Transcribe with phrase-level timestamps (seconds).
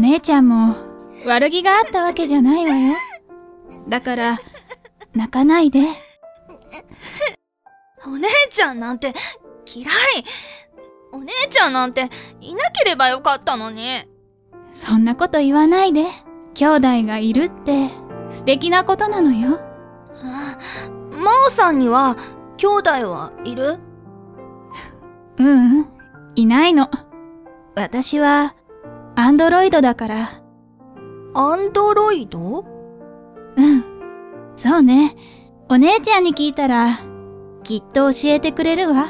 [0.00, 0.76] 姉ちゃんも
[1.26, 2.94] 悪気があったわけじゃないわよ。
[3.88, 4.38] だから、
[5.14, 5.80] 泣かないで。
[8.06, 9.12] お姉ちゃんなんて
[9.72, 9.88] 嫌い。
[11.12, 12.08] お姉ちゃんなんて
[12.40, 13.84] いなければよかったのに。
[14.72, 16.04] そんなこと言わないで。
[16.54, 17.90] 兄弟がいるって
[18.30, 19.60] 素敵なことなのよ。
[21.12, 22.16] 真央さんには
[22.56, 23.78] 兄弟はいる？
[25.38, 25.88] ううん、
[26.34, 26.90] いないの。
[27.74, 28.54] 私は、
[29.20, 30.42] アンドロイドだから。
[31.34, 32.64] アンドロイド？
[33.54, 33.84] うん。
[34.56, 35.14] そうね。
[35.68, 37.00] お姉ちゃんに聞いたら、
[37.62, 39.08] きっと教えてくれるわ。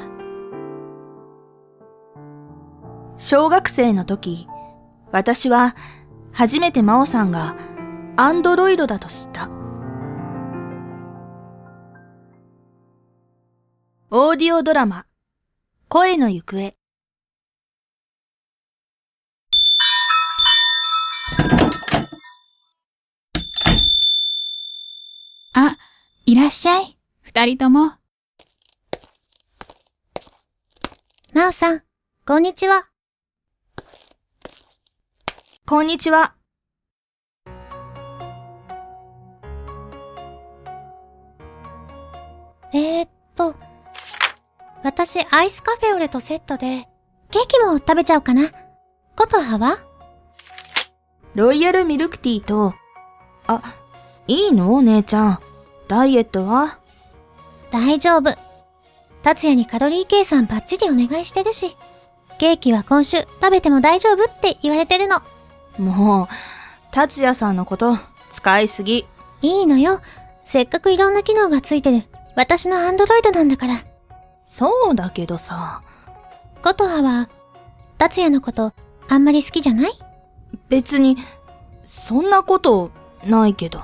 [3.19, 4.49] 小学生の時、
[5.13, 5.77] 私は
[6.33, 7.57] 初めて真央さんが
[8.17, 9.49] アンドロイドだと知った。
[14.11, 15.07] オーディオドラマ、
[15.89, 16.80] 声の行方。
[26.41, 26.97] らっしゃい。
[27.21, 27.93] 二人とも。
[31.35, 31.83] なおさん、
[32.27, 32.89] こんにちは。
[35.67, 36.35] こんにちは。
[42.73, 43.55] えー、っと、
[44.83, 46.89] 私、アイスカフェオレとセットで、
[47.31, 48.51] ケーキも食べちゃおうかな。
[49.15, 49.77] ことはは？
[51.35, 52.73] ロイヤルミルクティーと、
[53.47, 53.77] あ、
[54.27, 54.73] いいの？
[54.73, 55.39] お姉ちゃん。
[55.91, 56.79] ダイエットは？
[57.73, 58.31] 大丈夫。
[59.25, 61.77] 達也にカロリー計算バッチリお願いしてるし、
[62.39, 65.21] ケーキは今週食べても大丈夫って言われてるの。
[65.85, 67.99] もう、達也さんのこと
[68.33, 69.05] 使いすぎ。
[69.43, 70.01] いいのよ。
[70.45, 72.05] せっかくいろんな機能がついてる。
[72.37, 73.85] 私のアンドロイドなんだから。
[74.47, 75.83] そうだけどさ、
[76.63, 77.29] ことはは、
[77.99, 78.75] 達也のこと、
[79.09, 79.93] あんまり好きじゃない？
[80.69, 81.17] 別に、
[81.85, 82.93] そんなこと
[83.27, 83.81] ないけど。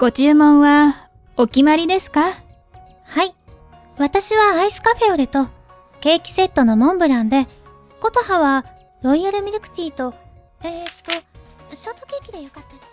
[0.00, 2.32] ご注文は、お決まりですか？
[3.04, 3.34] はい。
[3.98, 5.46] 私はアイスカフェオレと、
[6.00, 7.46] ケーキセットのモンブランで、
[8.00, 8.64] ことはは、
[9.02, 10.14] ロイヤルミルクティーと、
[10.64, 10.86] えー、っ
[11.68, 12.86] と、ショートケーキでよかったっけ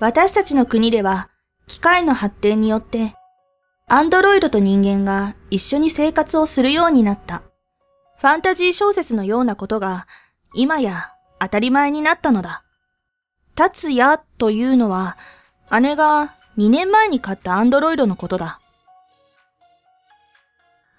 [0.00, 1.30] 私たちの国では、
[1.68, 3.14] 機械の発展によって、
[3.86, 7.44] アンドロイドと人間が一緒に生活をするようになった。
[8.18, 10.08] ファンタジー小説のようなことが、
[10.52, 12.62] 今や当たり前になったのだ。
[13.54, 15.16] 達也というのは、
[15.80, 18.60] 姉が2年前に買ったアンドロイドのことだ。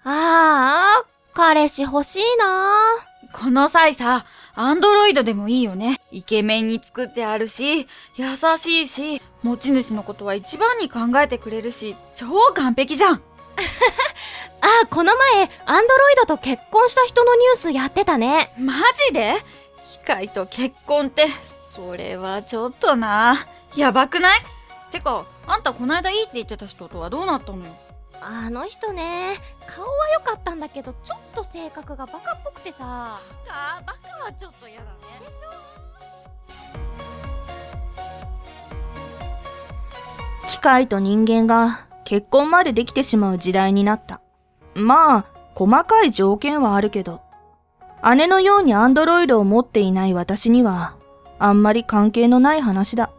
[0.04, 1.04] ああ、
[1.34, 2.80] 彼氏欲しいな
[3.32, 6.00] この際さ、アンドロイドでもいいよね。
[6.10, 13.22] イケメンに作ってあるし、優しいし、持ち主のことは一番に考えてくれるし、超完璧じゃん。
[14.60, 18.52] あ、この前、アンドロイドと結婚した人のニュースやってたね。
[18.58, 18.72] マ
[19.06, 19.34] ジで？
[20.08, 21.26] 機械と結婚って、
[21.74, 23.46] それはちょっとな。
[23.76, 24.40] やばくない？
[24.90, 27.72] てか、あんたこないだいいって言ってた人とはどうなったのよ？
[28.22, 29.36] あの人ね、
[29.66, 33.20] 顔は良かったんだけど、ちょっと性格がバカっぽくてさ。
[33.50, 34.90] あ、バカはちょっと嫌だね。
[35.20, 40.48] でしょ？
[40.48, 44.22] 機械と人間が結婚までできてしまう時代になった。
[44.72, 47.20] まあ、細かい条件はあるけど、
[48.14, 50.96] 姉のようにアンドロイドを持っていない私には、
[51.38, 53.10] あんまり関係のない話だ。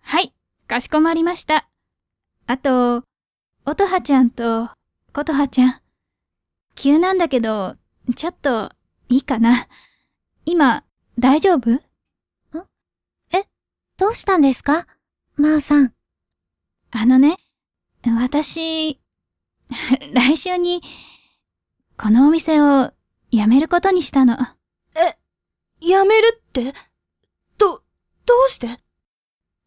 [0.00, 0.32] はい、
[0.66, 1.68] かしこまりました。
[2.46, 3.04] あと、
[3.66, 4.70] 音葉ちゃんと、
[5.12, 5.80] 琴葉ちゃん。
[6.74, 7.76] 急なんだけど、
[8.16, 8.72] ちょっと、
[9.08, 9.68] いいかな。
[10.44, 10.84] 今、
[11.18, 11.80] 大丈夫？
[13.96, 14.88] どうしたんですか？
[15.36, 15.92] まおさん。
[16.90, 17.36] あのね、
[18.12, 19.00] 私、
[20.12, 20.82] 来週に、
[21.96, 22.92] このお店を
[23.30, 24.36] 辞めることにしたの。
[25.80, 26.72] やめるって？
[27.58, 27.82] ど、
[28.26, 28.68] どうして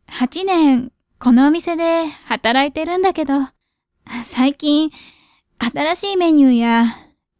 [0.07, 3.49] ？8年、このお店で働いてるんだけど、
[4.23, 4.91] 最近、
[5.59, 6.85] 新しいメニューや、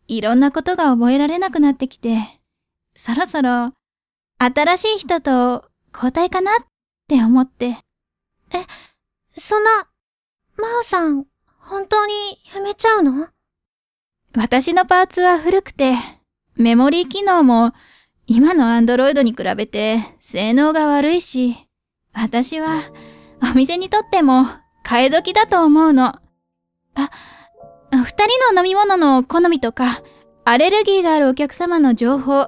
[0.07, 2.39] いろんなことが覚えられなくなってきて、
[2.95, 3.73] そろそろ、
[4.39, 6.65] 新しい人と交代かなっ
[7.07, 7.77] て思って。
[9.37, 9.87] そんな、
[10.57, 11.25] まおさん、
[11.59, 12.13] 本当に
[12.53, 13.27] やめちゃうの？
[14.35, 15.93] 私のパーツは古くて、
[16.55, 17.73] メモリー機能も
[18.25, 21.67] 今のアンドロイドに比べて性能が悪いし、
[22.11, 22.91] 私は
[23.43, 24.47] お店にとっても
[24.83, 26.05] 替え時だと思うの。
[26.05, 26.21] あ、
[27.91, 30.01] 二人の飲み物の好みとか、
[30.43, 32.47] アレルギーがあるお客様の情報、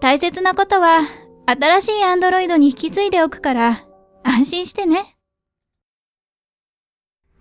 [0.00, 1.00] 大切なことは
[1.46, 3.86] 新しいアンドロイドに引き継いでおくから、
[4.22, 5.16] 安心してね。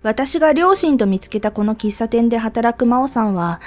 [0.02, 3.60] 私が両親と見つけたこの喫茶店で働く真央さんは、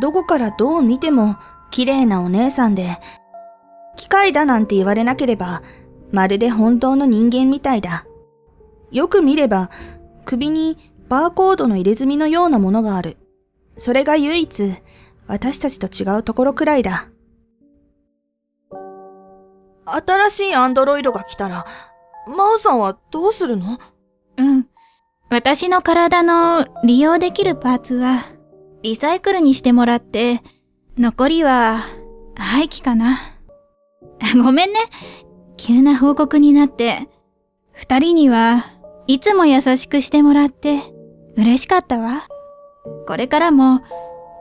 [0.00, 1.36] どこからどう見ても
[1.70, 2.98] 綺麗なお姉さんで、
[3.96, 5.62] 機械だなんて言われなければ、
[6.10, 8.06] まるで本当の人間みたいだ。
[8.90, 9.70] よく見れば、
[10.24, 13.16] 首にバーコードの入れ墨のようなものがある。
[13.78, 14.74] それが唯一、
[15.28, 17.08] 私たちと違うところくらいだ。
[19.84, 21.66] 新しいアンドロイドが来たら、
[22.26, 23.78] 真央さんはどうするの？
[24.36, 24.66] うん。
[25.30, 28.24] 私の体の利用できるパーツは、
[28.82, 30.42] リサイクルにしてもらって、
[30.98, 31.84] 残りは、
[32.34, 33.18] 廃棄かな。
[34.42, 34.80] ごめんね。
[35.56, 37.08] 急な報告になって。
[37.72, 38.64] 二人には、
[39.06, 40.80] いつも優しくしてもらって、
[41.36, 42.26] 嬉しかったわ。
[43.06, 43.82] これからも、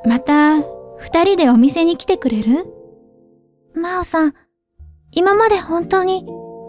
[0.05, 0.57] また、
[0.97, 2.65] 二人でお店に来てくれる？
[3.75, 4.33] 真央さん、
[5.11, 6.25] 今まで本当に、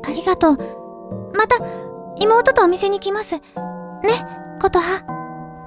[0.06, 0.58] ありがとう。
[1.34, 1.56] また、
[2.19, 3.40] 妹とお店に来ます。
[4.02, 4.26] ね、
[4.61, 5.05] ことは。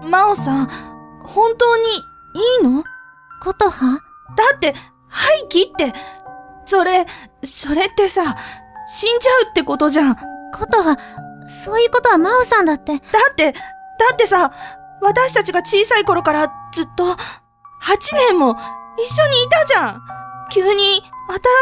[0.03, 0.67] 真央さん、
[1.23, 1.89] 本当にい
[2.61, 2.83] いの？
[3.41, 3.99] ことは
[4.35, 4.73] だって、
[5.09, 5.93] 廃棄って、
[6.65, 7.05] それ、
[7.43, 8.35] それってさ、
[8.87, 10.15] 死んじゃうってことじゃん。
[10.15, 10.21] だ
[10.53, 10.97] ことは、
[11.65, 12.95] そういうことは真央さんだって。
[13.31, 13.59] って、だ
[14.13, 14.53] ってさ、
[15.01, 17.17] 私たちが小さい頃からずっと、8
[18.29, 18.55] 年も
[18.97, 20.01] 一緒にいたじゃん。
[20.51, 21.01] 急に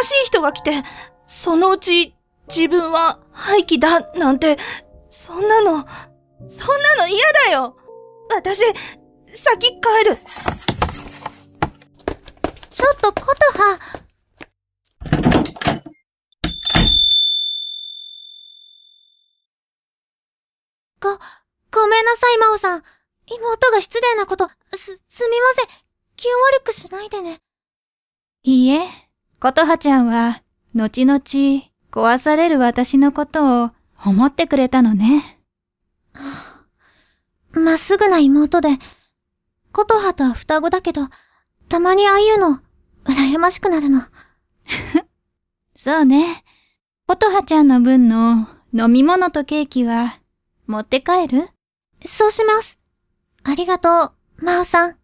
[0.04, 0.84] 新しい人が来て、
[1.26, 2.16] そのうち
[2.48, 4.58] 自分は廃棄だなんて、
[5.10, 5.86] そんなの、
[6.48, 7.76] そんなの嫌だよ。
[8.30, 8.62] 私、
[9.26, 10.18] 先帰る。
[12.70, 13.80] ちょっとことは。
[21.02, 21.10] ご、
[21.72, 22.84] ごめんなさい、真央さん。
[23.28, 25.68] 妹が失礼なこと、す、すみません。
[26.16, 27.40] 気を悪くしないでね。
[28.44, 28.82] いいえ、
[29.40, 30.42] ことはちゃんは、
[30.76, 31.20] 後々、
[31.92, 33.72] 壊される私のことを
[34.06, 35.41] 思ってくれたのね。
[37.52, 38.70] まっすぐな妹で、
[39.72, 41.08] ことはとは双子だけど、
[41.70, 42.60] たまにああいうの、
[43.06, 44.02] 羨ましくなるの。
[45.76, 46.44] そうね。
[47.08, 50.20] ことはちゃんの分の飲み物とケーキは、
[50.68, 51.50] 持って帰る？
[52.06, 52.80] そうします。
[53.44, 55.01] ありがとう、真央さん。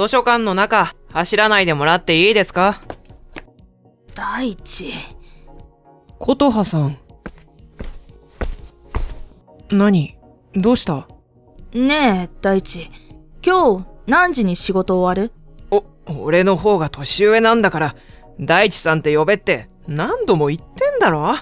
[0.00, 2.80] 図書館の中、走らないでもらっていいですか？
[4.14, 4.94] 大地。
[6.18, 6.96] 琴葉さん。
[9.70, 10.16] 何？
[10.54, 11.06] どうした？
[11.74, 12.90] ねえ、大地。
[13.44, 15.34] 今日、何時に仕事終わる？
[15.70, 15.84] お、
[16.22, 17.96] 俺の方が年上なんだから、
[18.40, 21.34] 大地さんって呼べって何度も言ってんだろ？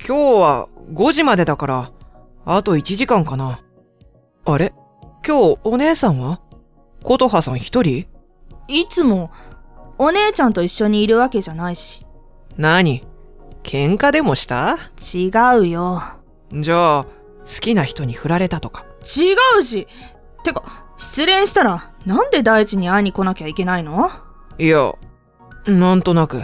[0.00, 1.92] 今日は5時までだから、
[2.46, 3.60] あと1時間かな。
[4.46, 4.72] あれ？
[5.24, 6.40] 今日お姉さんは？
[7.04, 8.06] 琴葉さん一人？
[8.66, 9.30] いつも、
[9.96, 12.04] お姉ちゃんと一緒にいるわけじゃないし。
[12.56, 13.06] 何？
[13.62, 14.78] 喧嘩でもした？
[15.14, 15.30] 違
[15.60, 16.02] うよ。
[16.52, 17.10] じゃあ、好
[17.60, 18.84] きな人に振られたとか？
[19.02, 19.86] 違うし。
[20.42, 24.10] てか、失恋したら、なんで大地に会いに来なきゃいけないの？
[24.58, 24.92] いや、
[25.66, 26.42] なんとなく。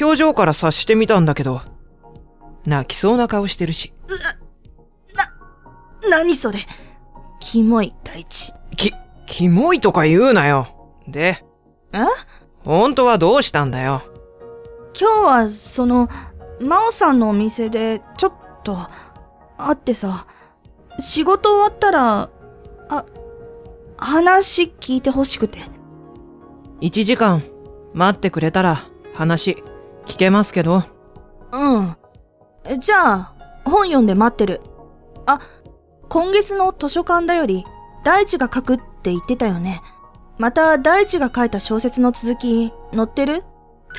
[0.00, 1.60] 表情から察してみたんだけど、
[2.64, 3.92] 泣きそうな顔してるし。
[6.10, 6.58] 何それ？
[7.48, 8.52] キモい大地。
[8.76, 8.92] き、
[9.26, 10.66] キモいとか言うなよ。
[11.06, 11.44] で、
[11.92, 11.98] え
[12.64, 14.02] 本当はどうしたんだよ？
[15.00, 16.08] 今日は、その、
[16.60, 18.32] 真央さんのお店で、ちょっ
[18.64, 18.76] と、
[19.56, 20.26] 会ってさ、
[20.98, 22.30] 仕事終わったら、
[22.88, 23.04] あ、
[23.96, 25.60] 話聞いてほしくて。
[26.80, 27.44] 1時間、
[27.94, 29.62] 待ってくれたら、話、
[30.04, 30.82] 聞けますけど。
[31.52, 31.96] うん。
[32.80, 33.34] じゃあ、
[33.64, 34.62] 本読んで待ってる。
[35.26, 35.38] あ、
[36.08, 37.64] 今月の図書館だより、
[38.04, 39.82] 大地が書くって言ってたよね。
[40.38, 43.42] また、大地が書いた小説の続き、載ってる？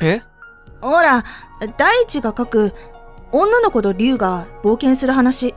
[0.00, 0.22] え？
[0.80, 1.24] ほら、
[1.76, 2.74] 大地が書く、
[3.32, 5.54] 女の子と竜が冒険する話。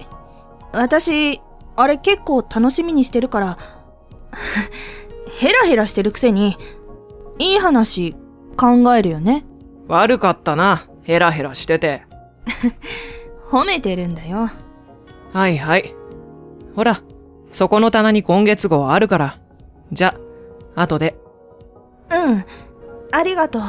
[0.73, 1.39] 私、
[1.75, 3.57] あれ結構楽しみにしてるから、
[5.37, 6.57] ヘラヘラしてるくせに、
[7.39, 8.15] いい話
[8.57, 9.45] 考えるよね。
[9.87, 12.05] 悪かったな、ヘラヘラしてて。
[13.49, 14.49] 褒めてるんだよ。
[15.33, 15.95] はいはい。
[16.75, 17.01] ほら、
[17.51, 19.37] そこの棚に今月号あるから。
[19.91, 20.15] じゃ、
[20.75, 21.17] 後で。
[22.09, 22.45] うん、
[23.11, 23.63] ありがとう。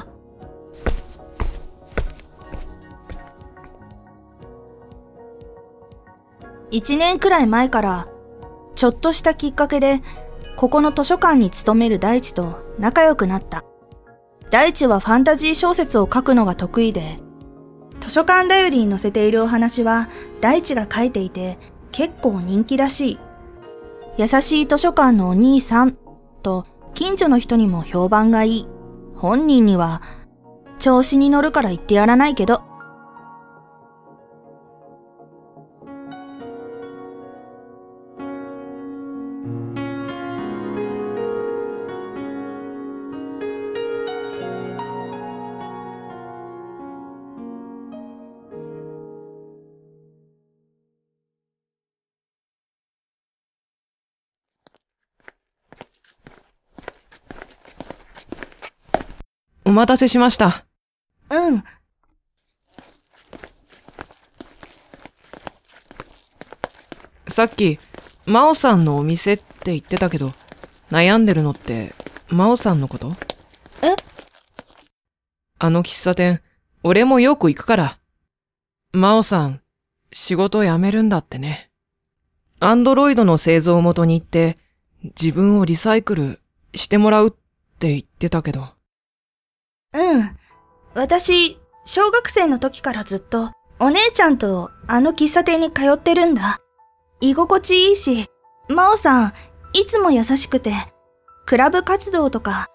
[6.71, 8.09] 一年くらい前から、
[8.75, 10.01] ちょっとしたきっかけで、
[10.57, 13.65] ここの図書館に勤める大地と仲良くなった。
[14.51, 17.19] 大地はファンタジー小説を書くのが得意で、
[18.01, 20.09] 図書館だよりに載せているお話は
[20.41, 21.57] 大地が書いていて
[21.93, 23.19] 結構人気らしい。
[24.19, 25.97] 優しい図書館のお兄さん
[26.43, 28.67] と近所の人にも評判がいい。
[29.15, 30.03] 本人には
[30.79, 32.63] 調子に乗るから言ってやらないけど、
[59.73, 60.67] お待たせしました。
[61.31, 61.65] うん。
[67.27, 67.79] さっき、
[68.27, 70.35] 真央さんのお店って言ってたけど、
[70.91, 71.95] 悩んでるのって、
[72.29, 73.17] 真央さんのこと？
[73.81, 73.97] え？
[75.59, 76.43] あの喫茶店、
[76.83, 77.99] 俺もよく行くから。
[78.93, 79.63] 真央さん、
[80.13, 81.71] 仕事辞めるんだってね。
[82.61, 84.59] アンドロイドの製造元に行って、
[85.03, 86.41] 自分をリサイクル
[86.75, 88.69] してもらうって言ってたけど。
[89.95, 90.37] うん。
[90.95, 96.59] 私、小学生の時からずっと、お姉ちゃんとあの喫茶店に通ってるんだ。
[97.21, 98.27] 居心地いいし、
[98.69, 99.33] 真央さん、
[99.73, 100.73] いつも優しくて、
[101.47, 102.67] クラブ活動とか、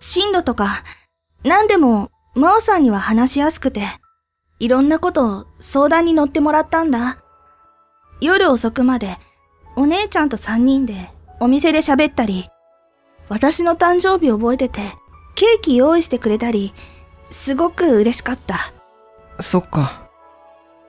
[0.00, 0.84] 進路とか、
[1.44, 3.82] 何でも、真央さんには話しやすくて、
[4.58, 7.18] いろんなことを相談に乗ってもらったんだ。
[8.20, 9.18] 夜遅くまで、
[9.76, 12.48] お姉ちゃんと三人で、お店で喋ったり、
[13.28, 14.80] 私の誕生日覚えてて、
[15.42, 16.72] ケーキ用意してくれたり、
[17.32, 18.72] すごく嬉しかった。
[19.40, 20.08] そっか。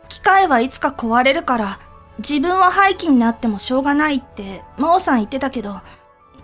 [0.09, 1.79] 機械はいつか壊れるから、
[2.19, 5.81] 自分は廃棄になってもしょうがないって、真央さん言ってたけど、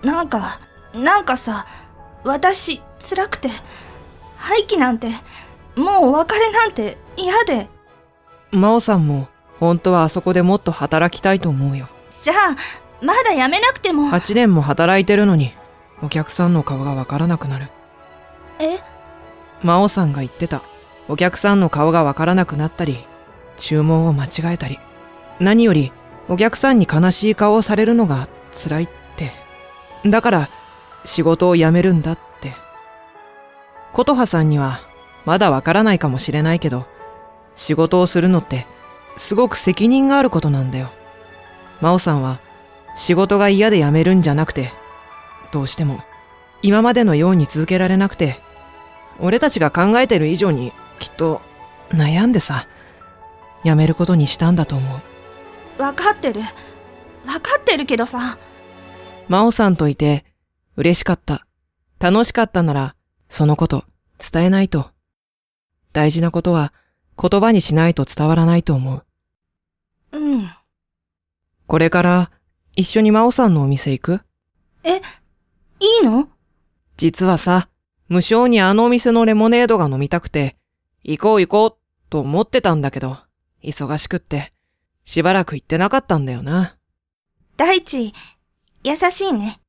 [0.02, 0.60] なんか、
[0.92, 1.68] なんかさ、
[2.24, 3.52] 私、辛くて、
[4.38, 5.12] 廃棄なんて、
[5.76, 7.70] もうお別れなんて嫌で、
[8.50, 9.28] 真央さんも、
[9.60, 11.88] 本当はあそこでもっと働きたいと思うよ。
[12.24, 15.54] じゃあ、まだ辞めなくても、8年も働いてるのに、
[16.02, 17.70] お客さんの顔がわからなくなる。
[18.60, 18.80] え、
[19.64, 20.62] 真央さんが言ってた。
[21.08, 23.06] お客さんの顔がわからなくなったり、
[23.58, 24.80] 注文を間違えたり、
[25.40, 25.92] 何より、
[26.28, 29.32] お客さんに悲しい顔をされるのが辛いって。
[30.08, 30.50] だから、
[31.06, 32.54] 仕事を辞めるんだって。
[33.94, 34.82] 琴葉さんには、
[35.26, 36.86] まだわからないかもしれないけど、
[37.56, 38.68] 仕事をするのって、
[39.18, 40.92] すごく責任があることなんだよ。
[41.82, 42.40] 真央さんは、
[42.96, 44.72] 仕事が嫌で辞めるんじゃなくて、
[45.52, 46.04] どうしても、
[46.62, 48.42] 今までのように続けられなくて、
[49.20, 51.42] 俺たちが考えてる以上に、きっと、
[51.90, 52.68] 悩んでさ、
[53.64, 55.02] 辞めることにしたんだと思
[55.78, 55.82] う。
[55.82, 56.42] わかってる。
[56.42, 58.38] わかってるけどさ、
[59.28, 60.26] 真央さんといて、
[60.76, 61.46] 嬉しかった。
[62.00, 62.96] 楽しかったなら、
[63.30, 63.84] そのこと、
[64.20, 64.92] 伝えないと。
[65.92, 66.74] 大事なことは、
[67.22, 69.06] 言葉にしないと伝わらないと思う。
[70.18, 70.50] うん。
[71.68, 72.32] これから、
[72.76, 74.22] 一緒に真央さんのお店行く？
[75.82, 76.30] いいの？
[76.98, 77.70] 実はさ、
[78.10, 80.58] 無償にあのお店のレモネードが飲みたくて、
[81.04, 83.18] 行こう行こう、と思ってたんだけど、
[83.64, 84.52] 忙しくって、
[85.06, 86.76] しばらく行ってなかったんだよな。
[87.56, 88.14] 大地、
[88.84, 89.60] 優しいね。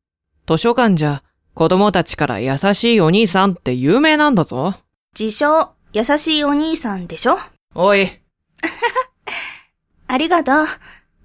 [0.48, 1.22] 図書館じゃ、
[1.54, 4.74] 子供たちから優しいお兄さんって有名なんだぞ。
[5.18, 7.36] 自称、優しいお兄さんでしょ？
[7.74, 8.08] おい、
[10.06, 10.66] ありがとう。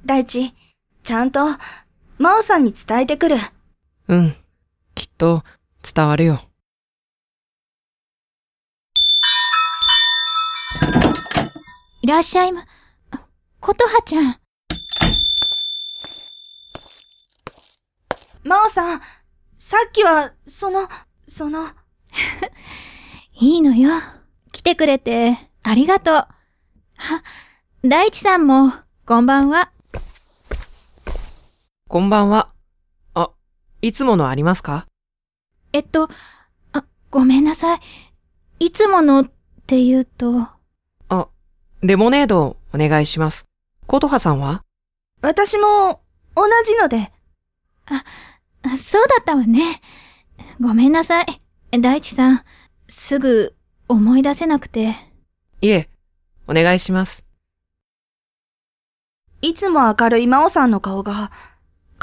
[0.05, 0.53] 大地、
[1.03, 1.39] ちゃんと、
[2.17, 3.37] 真央さんに伝えてくる。
[4.07, 4.35] うん、
[4.95, 5.43] きっと、
[5.81, 6.41] 伝わるよ。
[12.01, 12.65] いらっしゃいま、
[13.59, 14.37] ことはちゃん。
[18.43, 19.01] 真央さん、
[19.57, 20.87] さっきは、その、
[21.27, 21.67] その、
[23.33, 23.89] いいのよ。
[24.51, 26.15] 来てくれて、ありがとう。
[26.15, 26.29] は、
[27.83, 28.71] 大地さんも、
[29.05, 29.71] こんばんは。
[31.89, 32.53] こんばんは。
[33.15, 33.31] あ、
[33.81, 34.85] いつものありますか？
[35.73, 36.07] えっと、
[36.71, 37.79] あ、ごめんなさい。
[38.59, 39.31] いつものっ
[39.67, 40.54] て言うと、あ、
[41.85, 43.45] レモネードお願いします。
[43.85, 44.63] 琴葉さんは？
[45.21, 46.01] 私も、
[46.35, 47.11] 同じので、
[47.85, 48.03] あ
[48.75, 49.81] そうだったわね。
[50.59, 51.41] ごめんなさい。
[51.79, 52.43] 大地さん、
[52.87, 53.55] すぐ
[53.87, 54.95] 思い出せなくて。
[55.61, 55.87] いえ、
[56.47, 57.23] お願いします。
[59.43, 61.31] いつも明るい真央さんの顔が、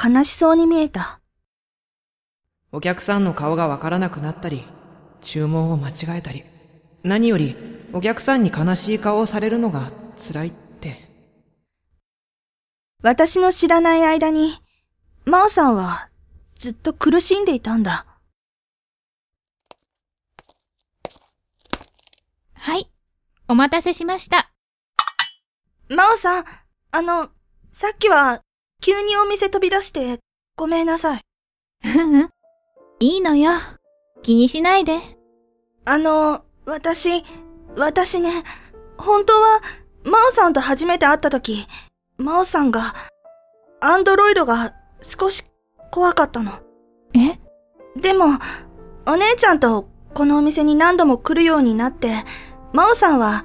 [0.01, 1.21] 悲しそうに見えた。
[2.71, 4.65] お客さんの顔がわからなくなったり、
[5.23, 6.45] 注文を間違えたり、
[7.03, 7.57] 何より
[7.93, 11.09] お客さんに悲しい顔をされるのが辛いって。
[13.03, 14.55] 私の知らない間に、
[15.25, 16.09] 真央さんは、
[16.55, 18.07] ずっと苦しんでいたんだ。
[23.53, 24.51] お待たせしました。
[25.91, 26.45] 真央さん、
[26.91, 27.29] あの、
[27.75, 28.41] さっきは、
[28.81, 30.21] 急にお店飛び出して、
[30.57, 31.21] ごめんなさい。
[31.83, 32.31] ふふ。
[33.01, 33.51] いいのよ。
[34.23, 35.01] 気にしないで。
[35.85, 37.25] あの、私、
[37.77, 38.31] 私ね、
[38.99, 39.61] 本当は、
[40.05, 41.67] 真央さんと初めて会った時、
[42.19, 42.95] 真央さんが、
[43.81, 45.45] アンドロイドが少し
[45.91, 46.53] 怖かったの。
[47.15, 47.39] え？
[48.01, 48.27] でも、
[49.07, 52.13] お姉ちゃんとこのお店に何度も来るようになって、
[52.73, 53.45] 真央さんは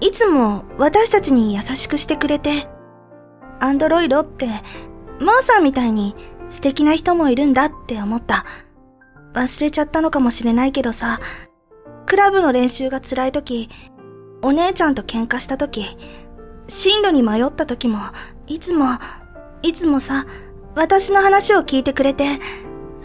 [0.00, 2.68] いつも私たちに優しくしてくれて、
[3.60, 4.48] アンドロイドって、
[5.18, 6.14] 真央さんみたいに
[6.48, 8.44] 素敵な人もいるんだって思った。
[9.34, 11.18] 忘れちゃったのかもしれないけどさ、
[12.06, 13.68] クラブの練習が辛い時、
[14.42, 15.96] お姉ちゃんと喧嘩した時、
[16.68, 17.98] 進路に迷った時も、
[18.46, 18.86] いつも、
[19.62, 20.26] いつもさ、
[20.74, 22.24] 私の話を聞いてくれて、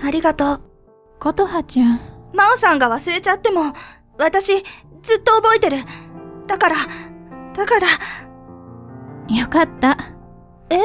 [0.04, 0.62] ありがとう。
[1.20, 2.00] ことはちゃん。
[2.34, 3.74] 真央さんが忘れちゃっても、
[4.18, 4.56] 私、
[5.04, 5.78] ずっと覚えてる。
[6.48, 6.76] だから、
[7.54, 7.88] だから、
[9.36, 9.98] よかった。
[10.70, 10.80] え？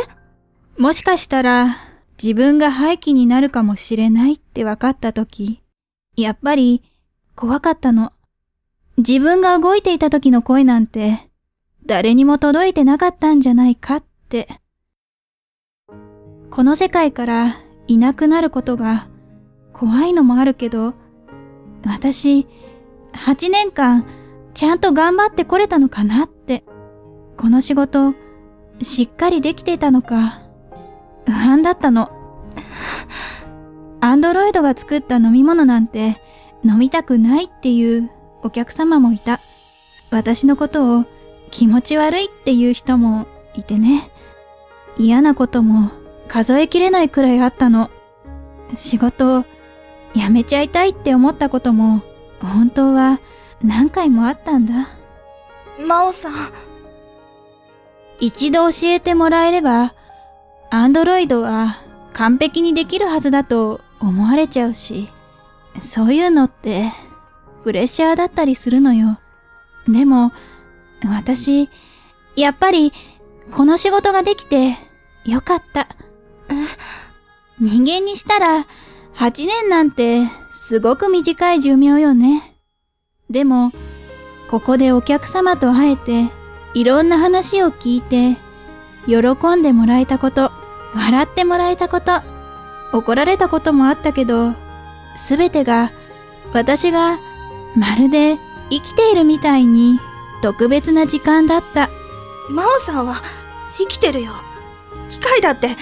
[0.79, 1.77] もしかしたら、
[2.23, 5.63] 自分が廃棄になるかもしれないって分かった時、
[6.17, 6.83] やっぱり、
[7.35, 8.13] 怖かったの。
[8.99, 11.31] 自分が動いていた時の声なんて、
[11.87, 14.49] 誰にも届いてなかったんじゃないかって。
[16.51, 17.55] この世界から
[17.89, 19.09] いなくなることが
[19.73, 20.95] 怖いのもあるけど、
[21.85, 22.47] 私、
[23.13, 24.07] 8年間
[24.55, 26.65] ちゃんと頑張ってこれたのかなって。
[27.37, 28.15] この仕事、
[28.81, 30.43] しっかりできていたのか、
[31.27, 32.11] 不安だったの。
[34.01, 36.22] アンドロイドが作った飲み物なんて
[36.65, 38.11] 飲みたくないっていう
[38.43, 39.41] お客様もいた。
[40.11, 41.05] 私のことを
[41.51, 44.11] 気持ち悪いっていう人もいてね。
[44.99, 45.91] 嫌なことも
[46.29, 47.91] 数えきれないくらいあったの。
[48.75, 49.45] 仕事を
[50.15, 52.03] 辞めちゃいたいって思ったことも
[52.41, 53.21] 本当は
[53.63, 54.89] 何回もあったんだ。
[55.79, 56.33] 真央さん、
[58.21, 59.95] 一度教えてもらえれば、
[60.71, 61.77] アンドロイドは
[62.13, 65.09] 完璧にできるはずだと思われちゃうし、
[65.81, 66.91] そういうのって
[67.65, 69.19] プレッシャーだったりするのよ。
[69.89, 70.33] でも、
[71.05, 71.69] 私、
[72.37, 72.93] やっぱり
[73.51, 74.77] この仕事ができて
[75.25, 75.89] よかった。
[77.61, 78.67] 人間にしたら
[79.15, 82.57] 8年なんてすごく短い寿命よね。
[83.31, 83.73] でも、
[84.51, 86.27] ここでお客様と会えて、
[86.75, 88.37] いろんな話を聞いて、
[89.07, 90.53] 喜んでもらえたこと、
[90.95, 92.21] 笑ってもらえたこと、
[92.93, 94.53] 怒られたこともあったけど、
[95.17, 95.93] すべてが、
[96.53, 97.19] 私が、
[97.77, 98.39] まるで
[98.71, 99.99] 生きているみたいに、
[100.43, 101.89] 特別な時間だった。
[102.51, 103.23] 真央さんは
[103.79, 104.33] 生きてるよ。
[105.09, 105.77] 機械だって、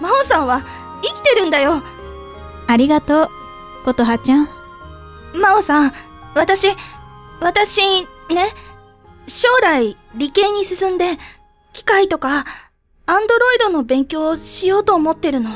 [0.00, 0.62] 真央さんは
[1.02, 1.82] 生きてるんだよ。
[2.66, 3.30] ありがとう、
[3.84, 4.48] ことはちゃん。
[5.34, 5.92] 真央さん、
[6.34, 6.68] 私、
[7.40, 8.06] 私、ね、
[9.26, 11.18] 将来理系に進んで、
[11.72, 12.44] 機械とか、
[13.06, 15.50] アンドロイドの勉強をしようと思ってるの。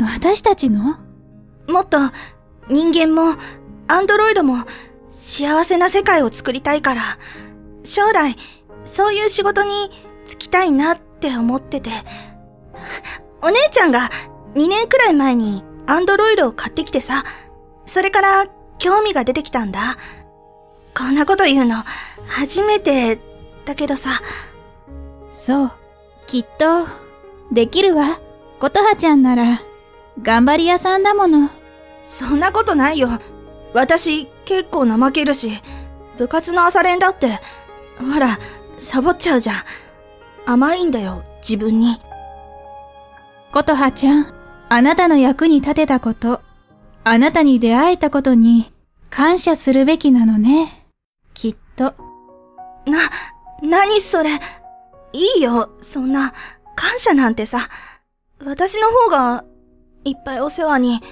[0.00, 0.96] 私たちの？
[1.68, 1.98] もっと
[2.68, 3.38] 人間も
[3.86, 4.64] アンドロイドも
[5.10, 7.02] 幸せな世界を作りたいから、
[7.84, 8.36] 将来
[8.84, 9.90] そういう仕事に
[10.28, 11.90] 就きたいなって思ってて。
[13.40, 14.10] お姉ちゃんが
[14.54, 17.24] 2年くらい前にアンドロイドを買ってきてさ、
[17.86, 18.46] それから
[18.78, 19.96] 興味が出てきたんだ。
[20.96, 21.76] こんなこと言うの
[22.26, 23.20] 初めて
[23.64, 24.10] だけどさ、
[25.30, 25.72] そう、
[26.26, 26.86] きっと、
[27.52, 28.20] できるわ。
[28.58, 29.60] ことはちゃんなら、
[30.20, 31.50] 頑張り屋さんだもの。
[32.08, 33.10] そんなことないよ。
[33.74, 35.52] 私結構怠けるし、
[36.16, 37.38] 部活の朝練だって、
[37.98, 38.38] ほら、
[38.78, 39.56] サボっちゃうじゃん。
[40.46, 42.00] 甘いんだよ、自分に。
[43.52, 44.34] ことはちゃん、
[44.70, 46.40] あなたの役に立てたこと、
[47.04, 48.72] あなたに出会えたことに
[49.10, 50.86] 感謝するべきなのね。
[51.34, 51.94] きっと。
[52.86, 52.98] な、
[53.62, 54.30] 何それ。
[55.12, 56.32] いいよ、そんな、
[56.74, 57.68] 感謝なんてさ。
[58.42, 59.44] 私の方が、
[60.04, 61.02] いっぱいお世話に。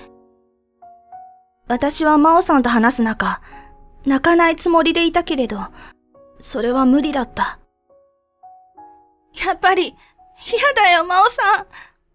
[1.68, 3.40] 私は真央さんと話す中、
[4.04, 5.58] 泣かないつもりでいたけれど、
[6.40, 7.58] それは無理だった。
[9.44, 11.66] やっぱり、嫌だよ、真央さん。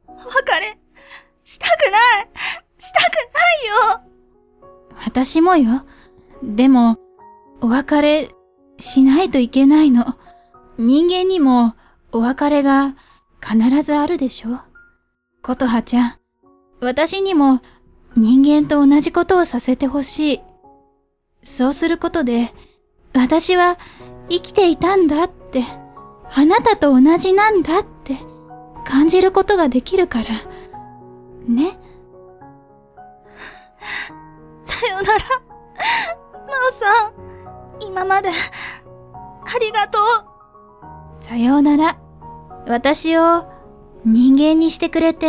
[0.08, 0.78] お別れ、
[1.44, 2.30] したくない。
[2.78, 5.02] したくないよ。
[5.06, 5.86] 私もよ。
[6.44, 6.98] でも、
[7.62, 8.30] お別れ
[8.78, 10.18] しないといけないの。
[10.78, 11.76] 人間にも
[12.12, 12.96] お別れが
[13.42, 14.60] 必ずあるでしょ
[15.44, 16.20] ことはちゃん、
[16.80, 17.62] 私にも
[18.16, 20.42] 人間と同じことをさせてほしい。
[21.44, 22.54] そうすることで、
[23.14, 23.78] 私は
[24.30, 25.64] 生きていたんだって、
[26.34, 28.18] あなたと同じなんだって
[28.86, 30.30] 感じることができるから。
[31.48, 31.78] ね。
[34.64, 35.20] さよなら。
[36.48, 37.14] 真央さん、
[37.88, 38.32] 今まで、あ
[39.54, 41.20] ありがとう。
[41.20, 41.98] さようなら。
[42.68, 43.46] 私を
[44.06, 45.28] 人間にしてくれて、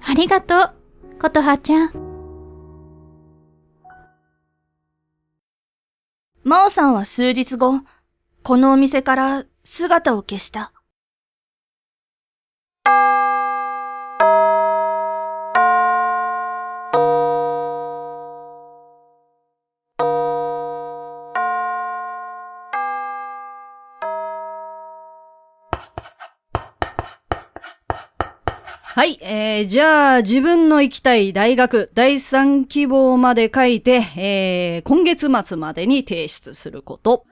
[0.00, 0.72] ありがとう、
[1.20, 2.01] ことはちゃん。
[6.44, 7.82] 真央さんは数日後、
[8.42, 10.72] このお店から姿を消した。
[28.94, 37.24] はい、えー、じゃあ自分の行きたい大学第3希望まで書いて、えー、今月末までに提出すること。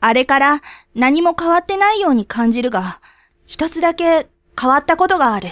[0.00, 0.62] あれから
[0.96, 3.00] 何も変わってないように感じるが、
[3.46, 4.26] 一つだけ
[4.60, 5.50] 変わったことがある。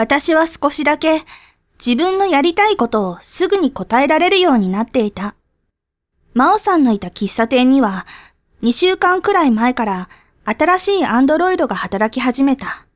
[0.00, 1.24] 私は少しだけ
[1.78, 5.34] 自分のやりたいことをすぐに答えられるようになっていた。
[6.32, 8.06] 真央さんのいた喫茶店には
[8.62, 10.08] 2週間くらい前から
[10.46, 12.86] 新しいアンドロイドが働き始めた。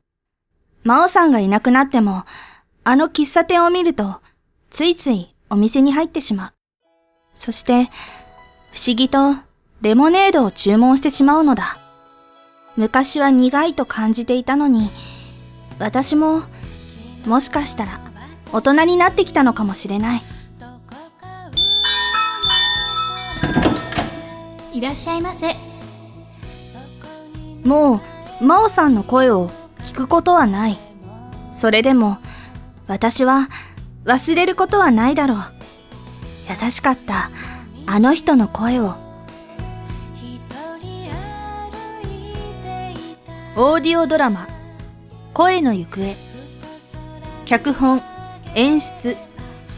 [0.83, 2.23] 真央さんがいなくなっても、
[2.83, 4.19] あの喫茶店を見ると、
[4.71, 6.53] ついついお店に入ってしまう。
[7.35, 7.83] そして、
[8.73, 9.35] 不思議と
[9.81, 11.77] レモネードを注文してしまうのだ。
[12.75, 14.89] 昔は苦いと感じていたのに、
[15.77, 16.41] 私も
[17.25, 17.99] もしかしたら
[18.51, 20.21] 大人になってきたのかもしれない。
[24.73, 25.55] いらっしゃいませ。
[27.63, 28.01] も
[28.41, 30.77] う真央さんの声を聞くことはない。
[31.55, 32.17] それでも
[32.87, 33.47] 私は
[34.03, 35.37] 忘れることはないだろう。
[36.47, 37.31] 優しかった
[37.87, 38.95] あの人の声を。
[43.57, 44.47] オーディオドラマ
[45.33, 46.13] 「声の行方」
[47.45, 48.01] 脚本、
[48.55, 49.15] 演出、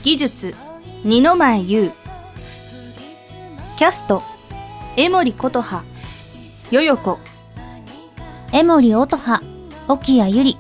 [0.02, 0.56] 技術、
[1.04, 1.92] 二の前優。
[3.76, 4.24] キャスト、
[4.96, 5.84] 江森琴葉、
[6.72, 7.20] よよこ。
[8.54, 9.42] 江森音葉、
[9.90, 10.58] 沖谷ゆり。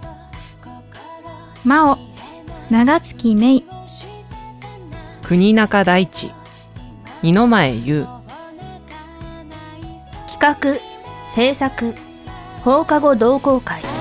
[1.63, 1.97] 真央、
[2.69, 3.65] 長月芽衣。
[5.23, 6.33] 国中大地、
[7.23, 8.05] 二の前優。
[10.27, 10.77] 企画、
[11.33, 11.95] 制作、
[12.65, 13.96] 放課後同好会。